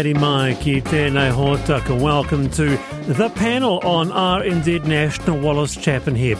[0.00, 2.00] Mighty Mike, i tēnei hōtaka.
[2.00, 6.38] Welcome to the panel on RNZ National Wallace Chapman here.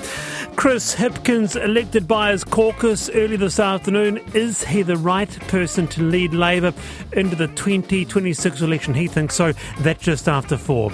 [0.56, 4.18] Chris Hipkins elected by his caucus early this afternoon.
[4.32, 6.72] Is he the right person to lead Labour
[7.12, 8.94] into the 2026 election?
[8.94, 9.52] He thinks so.
[9.80, 10.88] That's just after four.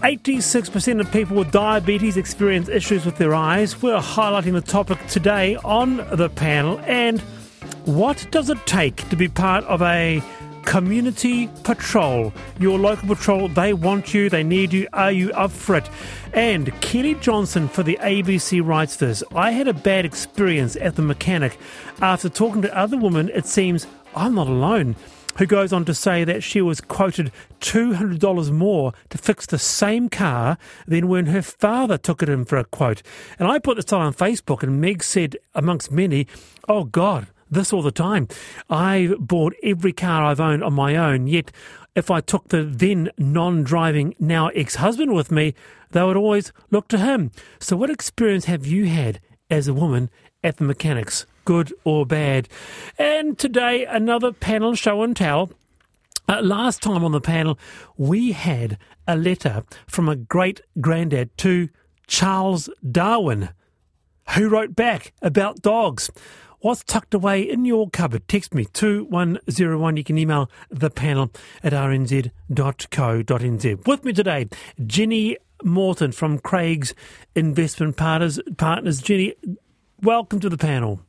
[0.00, 3.82] 86% of people with diabetes experience issues with their eyes.
[3.82, 6.80] We're highlighting the topic today on the panel.
[6.86, 7.20] And
[7.84, 10.22] what does it take to be part of a
[10.64, 12.32] Community Patrol.
[12.58, 14.88] Your local patrol, they want you, they need you.
[14.92, 15.88] Are you up for it?
[16.32, 21.02] And Kelly Johnson for the ABC writes this I had a bad experience at the
[21.02, 21.58] mechanic.
[22.00, 24.96] After talking to other women, it seems I'm not alone.
[25.38, 30.10] Who goes on to say that she was quoted $200 more to fix the same
[30.10, 33.02] car than when her father took it in for a quote.
[33.38, 36.26] And I put this on Facebook, and Meg said, amongst many,
[36.68, 38.28] Oh God, this all the time.
[38.68, 41.52] I bought every car I've owned on my own, yet
[41.94, 45.54] if I took the then non driving, now ex husband with me,
[45.90, 47.30] they would always look to him.
[47.60, 50.10] So, what experience have you had as a woman
[50.42, 52.48] at the mechanics, good or bad?
[52.98, 55.50] And today, another panel show and tell.
[56.28, 57.58] Uh, last time on the panel,
[57.98, 61.68] we had a letter from a great granddad to
[62.06, 63.50] Charles Darwin,
[64.30, 66.10] who wrote back about dogs.
[66.62, 68.28] What's tucked away in your cupboard?
[68.28, 69.96] Text me 2101.
[69.96, 72.30] You can email the panel at rnz.co.nz.
[73.88, 74.48] With me today,
[74.86, 76.94] Jennie Moreton from Craig's
[77.34, 78.38] Investment Partners.
[78.58, 79.02] Partners.
[79.02, 79.34] Jenny,
[80.02, 81.00] welcome to the panel.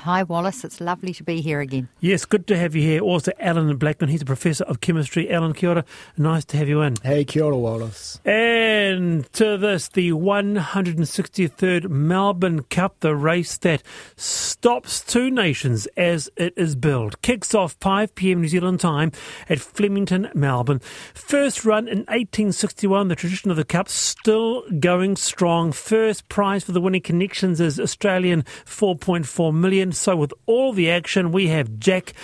[0.00, 0.64] Hi, Wallace.
[0.64, 1.88] It's lovely to be here again.
[2.00, 3.00] Yes, good to have you here.
[3.00, 4.10] Also, Allan Blackman.
[4.10, 5.30] He's a professor of chemistry.
[5.30, 5.84] Allan, kia ora.
[6.18, 6.96] Nice to have you in.
[7.02, 8.20] Hey, kia ora, Wallace.
[8.24, 13.82] And to this, the 163rd Melbourne Cup, the race that
[14.16, 17.22] stops two nations as it is billed.
[17.22, 18.42] Kicks off 5 p.m.
[18.42, 19.12] New Zealand time
[19.48, 20.80] at Flemington, Melbourne.
[21.14, 25.72] First run in 1861, the tradition of the Cup still going strong.
[25.72, 29.83] First prize for the winning connections is Australian 4.4 million.
[29.92, 32.14] So, with all the action, we have Jack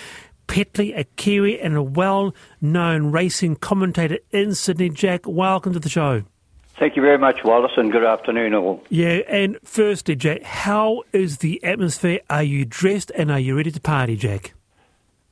[0.47, 4.89] Petley, a Kiwi and a well known racing commentator in Sydney.
[4.89, 6.23] Jack, welcome to the show.
[6.77, 8.83] Thank you very much, Wallace, and good afternoon, all.
[8.89, 12.21] Yeah, and firstly, Jack, how is the atmosphere?
[12.29, 14.53] Are you dressed and are you ready to party, Jack?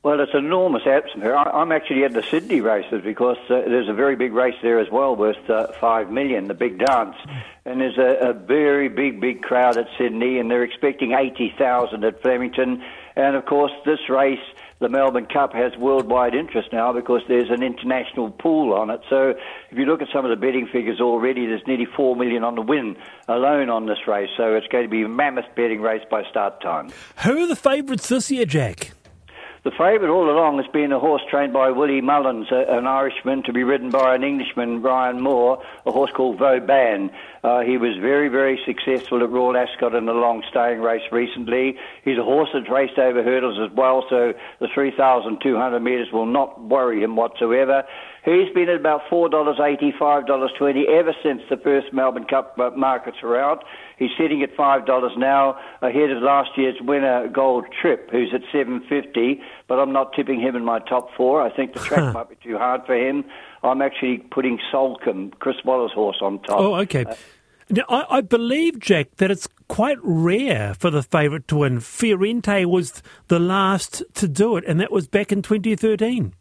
[0.02, 1.36] Well, it's enormous atmosphere.
[1.36, 4.80] I, am actually at the Sydney races because uh, there's a very big race there
[4.80, 7.18] as well, worth uh, five million, the big dance,
[7.66, 12.06] and there's a, a, very big, big crowd at Sydney, and they're expecting eighty thousand
[12.06, 12.82] at Flemington,
[13.18, 14.40] and of course this race.
[14.80, 19.02] The Melbourne Cup has worldwide interest now because there's an international pool on it.
[19.10, 19.32] So
[19.70, 22.56] if you look at some of the betting figures already, there's nearly four million on
[22.56, 22.96] the win
[23.28, 24.30] alone on this race.
[24.38, 26.94] So it's going to be a mammoth betting race by start time.
[27.26, 28.94] Who are the favourites this year, Jack?
[29.62, 33.52] The favourite all along has been a horse trained by Willie Mullins, an Irishman, to
[33.52, 37.12] be ridden by an Englishman, Ryan Moore, a horse called Vauban.
[37.44, 41.76] Uh, he was very, very successful at Royal Ascot in a long staying race recently.
[42.04, 46.62] He's a horse that's raced over hurdles as well, so the 3,200 metres will not
[46.62, 47.84] worry him whatsoever.
[48.26, 53.40] He's been at about $4.80, $5.20 ever since the first Melbourne Cup uh, markets were
[53.40, 53.64] out.
[53.98, 59.42] He's sitting at $5 now, ahead of last year's winner, Gold Trip, who's at 750
[59.70, 61.42] but I'm not tipping him in my top four.
[61.42, 63.24] I think the track might be too hard for him.
[63.64, 66.60] I'm actually putting Soulcombe, Chris Waller's horse, on top.
[66.60, 67.06] Oh, okay.
[67.06, 67.16] Uh,
[67.70, 71.80] now, I, I, believe, Jack, that it's quite rare for the favourite to win.
[71.80, 76.34] Fiorente was the last to do it, and that was back in 2013.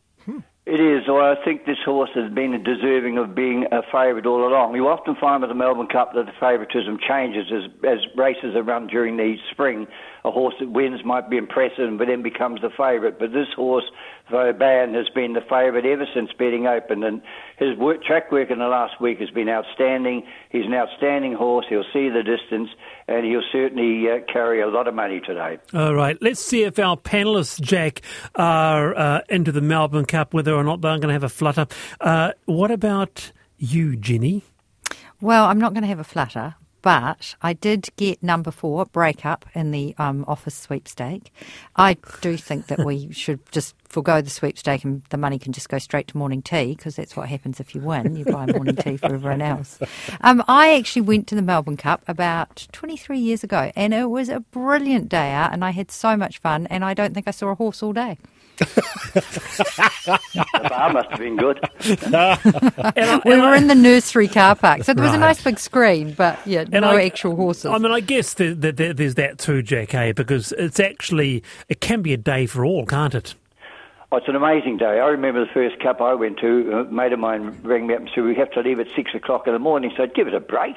[0.71, 1.09] It is.
[1.09, 4.77] Well, I think this horse has been deserving of being a favourite all along.
[4.77, 8.63] You often find with the Melbourne Cup that the favouritism changes as, as races are
[8.63, 9.87] run during the spring.
[10.27, 13.19] A horse that wins might be impressive, but then becomes the favourite.
[13.19, 13.85] But this horse,
[14.31, 17.23] Vauban, has been the favourite ever since betting opened, and
[17.57, 20.27] his work, track work in the last week has been outstanding.
[20.51, 21.65] He's an outstanding horse.
[21.71, 22.69] He'll see the distance,
[23.09, 25.59] and he'll certainly uh, carry a lot of money today.
[25.75, 28.03] All right, let's see if our panelists, Jack,
[28.35, 31.67] are uh, into the Melbourne Cup, whether or not they're going to have a flutter.
[32.01, 34.45] Uh, what about you, Jennie?
[35.21, 39.47] Well, I'm not going to have a flutter, but I did get number four, breakup,
[39.55, 41.33] in the um, office sweepstake.
[41.77, 45.69] I do think that we should just forego the sweepstake and the money can just
[45.69, 48.17] go straight to morning tea because that's what happens if you win.
[48.17, 49.79] You buy morning tea for everyone else.
[50.21, 54.29] Um, I actually went to the Melbourne Cup about 23 years ago and it was
[54.29, 57.33] a brilliant day out and I had so much fun and I don't think I
[57.33, 58.19] saw a horse all day
[58.59, 60.19] the
[60.69, 61.61] bar must have been good.
[63.25, 65.19] we were in the nursery car park, so there was right.
[65.19, 67.67] a nice big screen, but yeah, and no I, actual horses.
[67.67, 70.13] I mean, I guess the, the, the, there's that too, Jack, eh?
[70.13, 73.35] because it's actually it can be a day for all, can't it?
[74.11, 75.01] Oh, it's an amazing day.
[75.01, 76.73] I remember the first cup I went to.
[76.73, 79.15] A mate of mine rang me up and said, We have to leave at six
[79.15, 79.93] o'clock in the morning.
[79.95, 80.77] So I'd give it a break.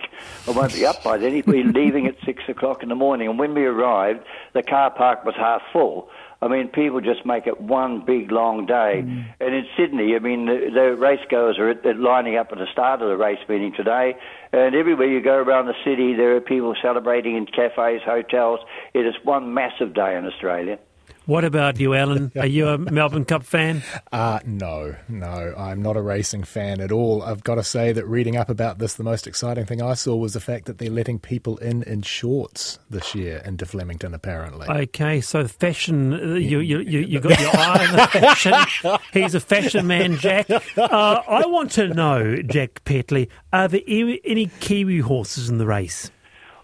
[0.50, 1.34] I won't be up by then.
[1.34, 3.30] He'd be leaving at six o'clock in the morning.
[3.30, 6.10] And when we arrived, the car park was half full.
[6.44, 9.04] I mean, people just make it one big long day.
[9.06, 9.26] Mm.
[9.40, 13.02] And in Sydney, I mean, the, the racegoers are at, lining up at the start
[13.02, 14.16] of the race meeting today.
[14.52, 18.60] And everywhere you go around the city, there are people celebrating in cafes, hotels.
[18.96, 20.80] It is one massive day in Australia.
[21.28, 22.32] What about you, Allan?
[22.40, 23.84] Are you a Melbourne Cup fan?
[24.12, 27.22] Uh, no, no, I'm not a racing fan at all.
[27.22, 30.16] I've got to say that reading up about this, the most exciting thing I saw
[30.16, 34.68] was the fact that they're letting people in in shorts this year into Flemington, apparently.
[34.68, 39.00] Okay, so fashion, uh, you, you, you, you got your eye on the fashion.
[39.14, 40.50] He's a fashion man, Jack.
[40.50, 46.10] Uh, I want to know, Jack Petley, are there any Kiwi horses in the race?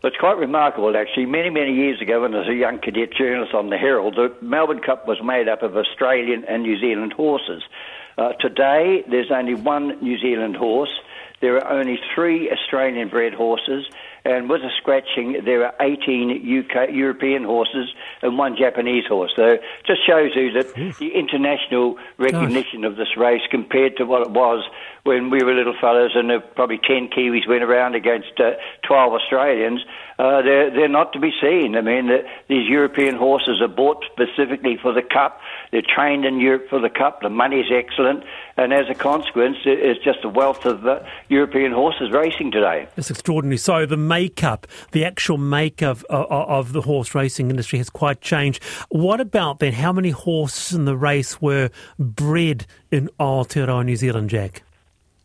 [0.07, 1.25] It's quite remarkable, actually.
[1.25, 4.33] Many, many years ago, when I was a young cadet journalist on the Herald, the
[4.42, 7.62] Melbourne Cup was made up of Australian and New Zealand horses.
[8.18, 10.98] Uh, today, there's only one New Zealand horse.
[11.42, 13.86] There are only three Australian bred horses,
[14.24, 19.33] and with a scratching, there are 18 UK, European horses and one Japanese horse.
[19.36, 22.92] So it just shows you that the international recognition Gosh.
[22.92, 24.63] of this race compared to what it was
[25.07, 28.51] when we were little fellas and uh, probably 10 Kiwis went around against uh,
[28.86, 29.80] 12 Australians,
[30.19, 31.75] uh, they're, they're not to be seen.
[31.77, 35.39] I mean, the, these European horses are bought specifically for the Cup.
[35.71, 37.21] They're trained in Europe for the Cup.
[37.21, 38.25] The money's excellent.
[38.57, 41.00] And as a consequence, it's just a wealth of uh,
[41.30, 42.88] European horses racing today.
[42.98, 43.57] It's extraordinary.
[43.57, 48.62] So the makeup, the actual makeup of, of the horse racing industry has quite changed.
[48.89, 49.71] What about then?
[49.71, 54.63] How many horses in the race were bred in Aotearoa, New Zealand, Jack?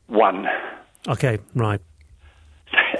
[0.06, 0.46] One.
[1.08, 1.80] Okay, right.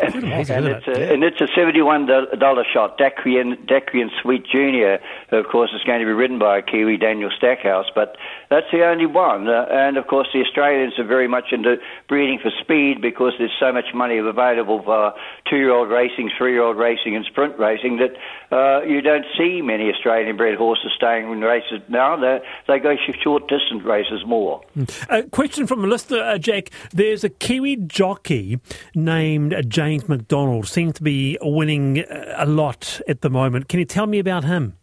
[0.02, 2.98] And, it's a, and it's a seventy-one dollar shot.
[2.98, 4.98] Daqian Dacrian Sweet Junior,
[5.30, 8.16] of course, is going to be ridden by a Kiwi, Daniel Stackhouse, but
[8.50, 9.48] that's the only one.
[9.48, 11.76] Uh, and of course, the Australians are very much into
[12.08, 15.14] breeding for speed because there's so much money available for
[15.48, 18.12] two-year-old racing, three-year-old racing, and sprint racing that
[18.56, 22.16] uh, you don't see many Australian-bred horses staying in races now.
[22.16, 24.62] They, they go short-distance races more.
[25.08, 26.70] A question from a listener, uh, Jack.
[26.92, 28.58] There's a Kiwi jockey
[28.94, 30.66] named James McDonald.
[30.66, 33.68] Seems to be winning uh, a lot at the moment.
[33.68, 34.76] Can you tell me about him?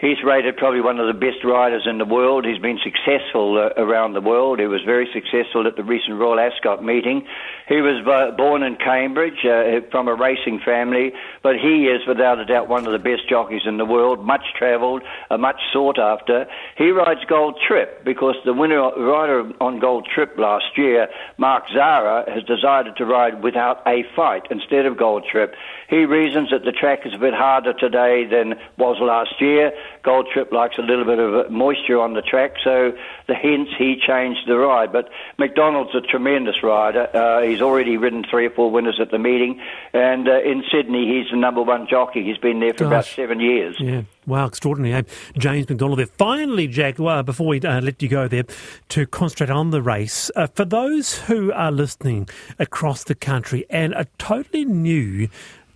[0.00, 2.46] He's rated probably one of the best riders in the world.
[2.46, 4.58] He's been successful uh, around the world.
[4.58, 7.26] He was very successful at the recent Royal Ascot meeting.
[7.68, 11.12] He was uh, born in Cambridge uh, from a racing family,
[11.42, 14.44] but he is without a doubt one of the best jockeys in the world, much
[14.56, 16.46] travelled, uh, much sought after.
[16.78, 22.24] He rides Gold Trip because the winner rider on Gold Trip last year, Mark Zahra,
[22.32, 25.54] has decided to ride without a fight instead of Gold Trip.
[25.90, 29.72] He reasons that the track is a bit harder today than was last year.
[30.04, 32.92] Gold Trip likes a little bit of moisture on the track, so
[33.26, 34.92] the hence he changed the ride.
[34.92, 37.08] But McDonald's a tremendous rider.
[37.12, 39.60] Uh, he's already ridden three or four winners at the meeting,
[39.92, 42.22] and uh, in Sydney he's the number one jockey.
[42.22, 42.92] He's been there for Gosh.
[42.92, 43.76] about seven years.
[43.80, 44.02] Yeah.
[44.26, 45.04] Wow, extraordinary.
[45.38, 46.06] James McDonald there.
[46.06, 48.44] Finally, Jack, well, before we uh, let you go there,
[48.90, 52.28] to concentrate on the race, uh, for those who are listening
[52.60, 55.28] across the country and are totally new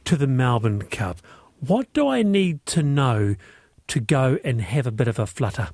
[0.04, 1.18] to the Melbourne Cup,
[1.61, 3.37] what do I need to know
[3.88, 5.70] to go and have a bit of a flutter?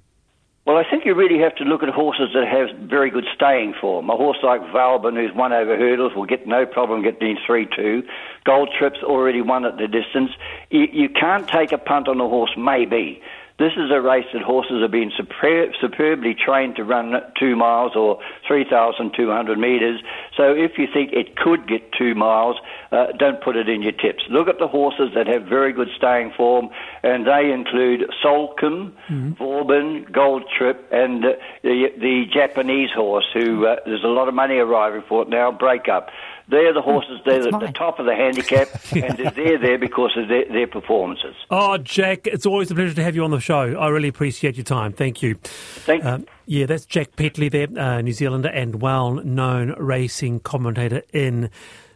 [0.66, 3.74] Well, I think you really have to look at horses that have very good staying
[3.80, 4.08] form.
[4.10, 8.02] A horse like Vauban, who's won over hurdles, will get no problem getting 3 2.
[8.44, 10.30] Gold Trip's already won at the distance.
[10.70, 13.20] You, you can't take a punt on a horse, maybe.
[13.60, 17.92] This is a race that horses have been super, superbly trained to run two miles
[17.94, 20.00] or 3,200 metres.
[20.34, 22.56] So if you think it could get two miles,
[22.90, 24.24] uh, don't put it in your tips.
[24.30, 26.70] Look at the horses that have very good staying form,
[27.02, 29.32] and they include Soulcombe, mm-hmm.
[29.32, 34.32] Vauban, Gold Trip, and uh, the, the Japanese horse, who uh, there's a lot of
[34.32, 36.08] money arriving for it now, Breakup.
[36.50, 37.20] They're the horses.
[37.24, 39.04] They're at the top of the handicap, yeah.
[39.04, 41.36] and they're there because of their, their, performances.
[41.50, 43.78] Oh, Jack, it's always a pleasure to have you on the show.
[43.78, 44.92] I really appreciate your time.
[44.92, 45.36] Thank you.
[45.36, 51.50] Thank um, Yeah, that's Jack Petley there, uh, New Zealander and well-known racing commentator in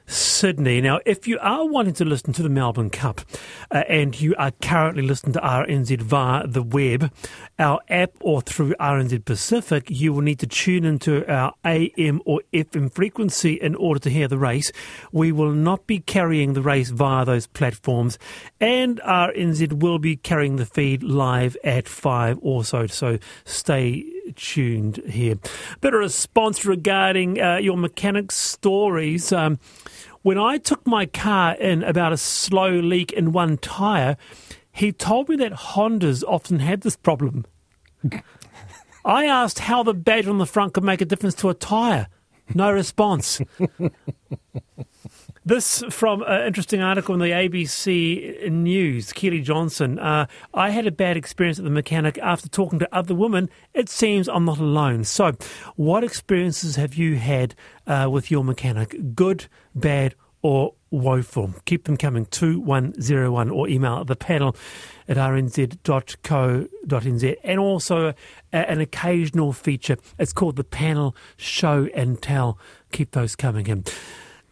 [0.07, 0.81] Sydney.
[0.81, 3.23] Now, if you are wanting to listen to the Melbourne Cup
[3.71, 7.11] uh, and you are currently listening to RNZ via the web,
[7.59, 12.43] our app, or through RNZ Pacific, you will need to tune into our AM or
[12.53, 14.71] FM frequency in order to hear the race.
[15.13, 18.19] We will not be carrying the race via those platforms,
[18.61, 25.37] and RNZ will be carrying the feed live at 5 also, so stay tuned here.
[25.81, 29.33] Bit of response regarding uh, your mechanics stories.
[29.33, 29.59] Um,
[30.23, 34.17] when I took my car in about a slow leak in one tyre,
[34.73, 37.45] he told me that Hondas often had this problem.
[39.05, 42.09] I asked how the badge on the front could make a difference to a tyre.
[42.53, 43.41] No response.
[45.47, 49.13] This from an interesting article in the ABC News.
[49.13, 49.99] Keely Johnson.
[49.99, 53.51] Uh, I had a bad experience at the mechanic after talking to other women.
[53.75, 55.05] It seems I'm not alone.
[55.05, 55.33] So,
[55.77, 57.55] what experiences have you had
[57.87, 59.15] uh, with your mechanic?
[59.15, 61.55] Good, bad, or woeful?
[61.65, 64.55] Keep them coming 2101 or email the panel
[65.09, 66.67] at rnz.co.nz.
[67.43, 68.13] And also uh,
[68.53, 69.97] an occasional feature.
[70.19, 72.59] It's called the panel show and tell.
[72.93, 73.85] Keep those coming in.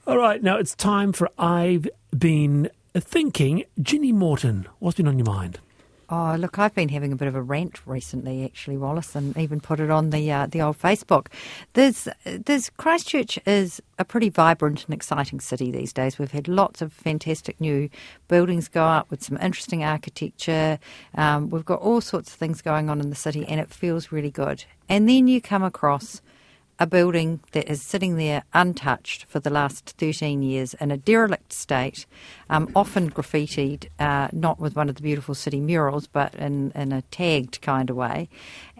[0.06, 3.64] All right, now it's time for I've Been Thinking.
[3.80, 5.60] Jennie Moreton, what's been on your mind?
[6.14, 9.60] Oh, look, I've been having a bit of a rant recently, actually, Wallace, and even
[9.60, 11.28] put it on the uh, the old Facebook.
[11.72, 16.18] There's, there's Christchurch is a pretty vibrant and exciting city these days.
[16.18, 17.88] We've had lots of fantastic new
[18.28, 20.78] buildings go up with some interesting architecture.
[21.14, 24.12] Um, we've got all sorts of things going on in the city, and it feels
[24.12, 24.64] really good.
[24.90, 26.20] And then you come across
[26.82, 31.52] a building that is sitting there untouched for the last 13 years in a derelict
[31.52, 32.06] state,
[32.50, 36.90] um, often graffitied, uh, not with one of the beautiful city murals, but in, in
[36.90, 38.28] a tagged kind of way.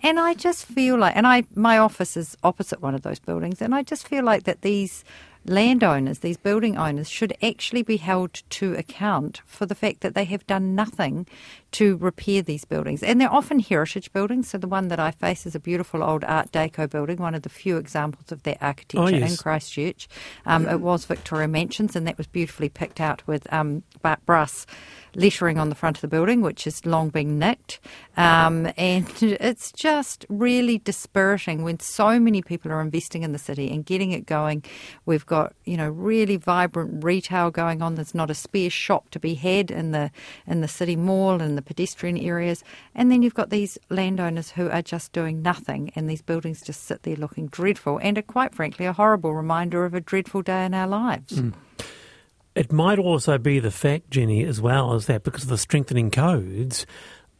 [0.02, 3.62] And I just feel like, and I my office is opposite one of those buildings,
[3.62, 5.04] and I just feel like that these
[5.44, 10.24] landowners, these building owners, should actually be held to account for the fact that they
[10.24, 11.26] have done nothing
[11.72, 13.02] to repair these buildings.
[13.02, 14.50] And they're often heritage buildings.
[14.50, 17.42] So the one that I face is a beautiful old Art Deco building, one of
[17.42, 19.30] the few examples of that architecture oh, yes.
[19.30, 20.08] in Christchurch.
[20.46, 23.82] Um, it was Victoria Mansions, and that was beautifully picked out with um,
[24.26, 24.66] brass
[25.14, 27.80] lettering on the front of the building, which has long been nicked.
[28.16, 33.70] Um, and it's just really dispiriting when so many people are investing in the city
[33.70, 34.64] and getting it going.
[35.06, 37.94] We've got, you know, really vibrant retail going on.
[37.94, 40.10] There's not a spare shop to be had in the
[40.46, 42.62] in the city mall and the pedestrian areas.
[42.94, 46.84] And then you've got these landowners who are just doing nothing and these buildings just
[46.84, 50.66] sit there looking dreadful and are quite frankly a horrible reminder of a dreadful day
[50.66, 51.32] in our lives.
[51.32, 51.54] Mm.
[52.54, 56.10] It might also be the fact, Jennie, as well as that because of the strengthening
[56.10, 56.84] codes,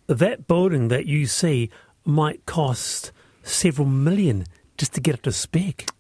[0.07, 1.69] that building that you see
[2.07, 4.47] might cost several million
[4.79, 5.91] just to get it to spec.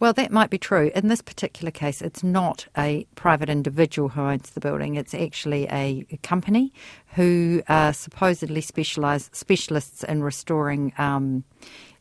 [0.00, 0.90] Well, that might be true.
[0.94, 4.96] In this particular case, it's not a private individual who owns the building.
[4.96, 6.72] It's actually a company
[7.14, 11.44] who are supposedly specialise specialists in restoring um,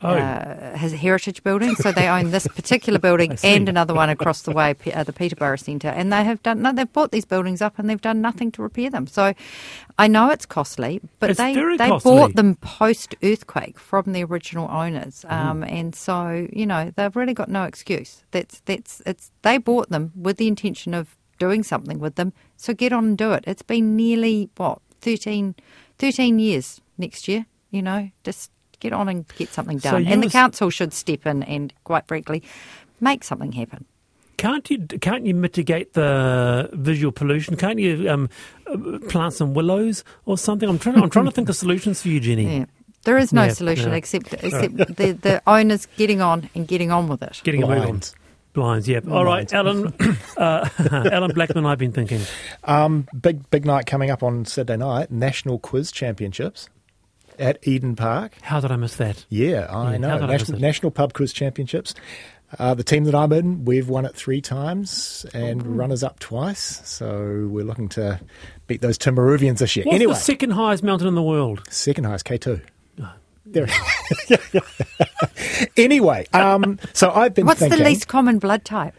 [0.02, 0.10] oh.
[0.10, 1.76] uh, has heritage building.
[1.76, 5.58] So they own this particular building and another one across the way, uh, the Peterborough
[5.58, 5.90] Centre.
[5.90, 8.62] And they have done no, they've bought these buildings up and they've done nothing to
[8.62, 9.08] repair them.
[9.08, 9.34] So
[9.98, 12.12] I know it's costly, but it's they they costly.
[12.12, 15.48] bought them post earthquake from the original owners, mm-hmm.
[15.48, 15.72] um, mm.
[15.72, 18.24] and so you know they've really got no excuse.
[18.32, 22.34] That's that's it's they bought them with the intention of doing something with them.
[22.58, 23.44] So get on and do it.
[23.48, 25.56] It's been nearly what 13,
[25.98, 27.46] 13 years next year.
[27.72, 30.06] You know, just get on and get something done.
[30.06, 32.44] So and the council should step in and, quite frankly,
[33.00, 33.86] make something happen.
[34.38, 37.58] Can't you can't you mitigate the visual pollution?
[37.58, 38.30] Can't you um,
[39.10, 40.70] plant some willows or something?
[40.70, 42.60] I'm trying to, I'm trying to think of solutions for you, Jennie.
[42.60, 42.66] Yeah.
[43.04, 43.98] There is no yeah, solution yeah.
[43.98, 47.42] except except the, the owners getting on and getting on with it.
[47.44, 48.16] Getting on Blinds.
[48.54, 49.02] Blinds, yeah.
[49.10, 49.94] All right, Allan,
[50.38, 52.22] uh, Allan Blackman, I've been thinking.
[52.64, 55.12] Um, big big night coming up on Saturday night.
[55.12, 56.70] National Quiz Championships
[57.40, 58.34] at Eden Park.
[58.42, 59.26] How did I miss that?
[59.30, 60.26] Yeah, I yeah, know.
[60.26, 61.96] National, National, Pub Quiz Championships.
[62.58, 66.20] Uh, the team that I'm in, we've won it three times and oh, runners up
[66.20, 66.82] twice.
[66.84, 68.20] So we're looking to
[68.66, 69.86] beat those Timaruvians this year.
[69.86, 71.62] What's anyway, the second highest mountain in the world?
[71.70, 72.62] Second highest, K2.
[73.46, 73.68] There.
[75.78, 77.48] anyway, um, so I've been.
[77.48, 78.94] What's thinking, the least common blood type?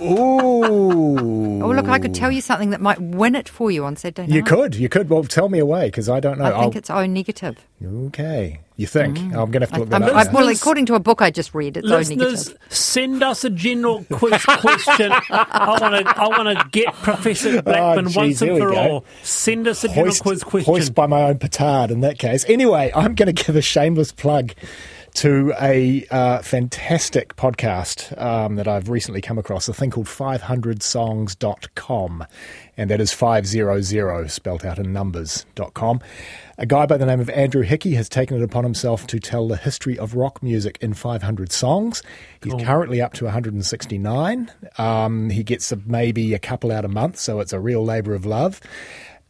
[0.00, 1.62] Ooh.
[1.62, 4.28] oh, look, I could tell you something that might win it for you on Saturday
[4.28, 4.34] night.
[4.34, 4.74] You could.
[4.74, 5.08] You could.
[5.08, 6.44] Well, tell me away because I don't know.
[6.44, 6.78] I think I'll...
[6.78, 7.58] it's O negative.
[7.82, 8.60] Okay.
[8.76, 9.18] You think?
[9.18, 9.26] Mm.
[9.26, 10.32] I'm going to have to look I, that up.
[10.32, 12.58] well, according to a book I just read, it's O negative.
[12.70, 15.12] Send us a general quiz question.
[15.12, 18.70] I want to I want to get Professor oh, Blackman oh, geez, once and for
[18.70, 18.76] go.
[18.76, 19.04] all.
[19.22, 20.74] Send us a general hoist, quiz question.
[20.74, 22.44] Hoist by my own petard in that case.
[22.48, 24.54] Anyway, I'm going to give a shameless plug
[25.14, 32.26] to a uh, fantastic podcast um, that I've recently come across, a thing called 500songs.com.
[32.76, 36.00] And that is 500 spelt out in numbers.com.
[36.58, 39.46] A guy by the name of Andrew Hickey has taken it upon himself to tell
[39.46, 42.02] the history of rock music in 500 songs.
[42.42, 42.64] He's cool.
[42.64, 44.50] currently up to 169.
[44.78, 48.14] Um, he gets a, maybe a couple out a month, so it's a real labour
[48.14, 48.60] of love.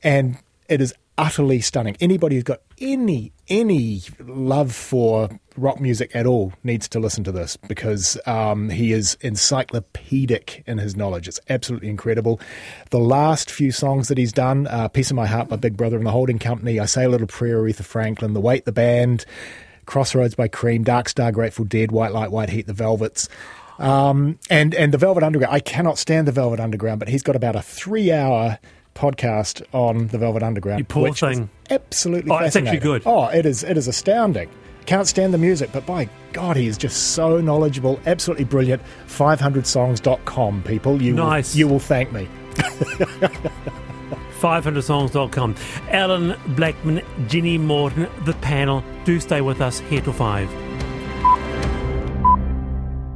[0.03, 0.38] And
[0.69, 1.97] it is utterly stunning.
[2.00, 7.30] Anybody who's got any any love for rock music at all needs to listen to
[7.33, 11.28] this because um, he is encyclopedic in his knowledge.
[11.28, 12.40] It's absolutely incredible.
[12.90, 15.97] The last few songs that he's done, uh, "Piece of My Heart" by Big Brother
[15.97, 19.25] and the Holding Company, "I Say a Little Prayer," Aretha Franklin, "The Weight," the band.
[19.87, 23.28] Crossroads by Cream, Dark Star, Grateful Dead, White Light, White Heat, The Velvets.
[23.78, 25.54] Um, and and the Velvet Underground.
[25.54, 28.59] I cannot stand the Velvet Underground, but he's got about a three-hour
[28.95, 30.79] podcast on the Velvet Underground.
[30.79, 31.51] You poor thing.
[31.71, 33.03] absolutely Oh, it's actually good.
[33.07, 33.63] Oh, it is.
[33.65, 34.49] It is astounding.
[34.87, 38.83] Can't stand the music, but by God, he is just so knowledgeable, absolutely brilliant.
[39.07, 41.01] 500songs.com, people.
[41.01, 41.55] You Nice.
[41.55, 42.29] Will, you will thank me.
[44.41, 45.55] 500songs.com.
[45.91, 48.85] Allan Blackman, Jennie Moreton, the panel.
[49.05, 50.74] Do stay with us here till 5.